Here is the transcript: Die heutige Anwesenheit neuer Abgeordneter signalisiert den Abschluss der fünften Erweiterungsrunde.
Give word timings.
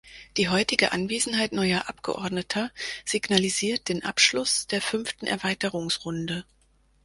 Die 0.37 0.49
heutige 0.49 0.93
Anwesenheit 0.93 1.51
neuer 1.53 1.87
Abgeordneter 1.87 2.71
signalisiert 3.05 3.87
den 3.87 4.03
Abschluss 4.03 4.65
der 4.65 4.81
fünften 4.81 5.27
Erweiterungsrunde. 5.27 6.43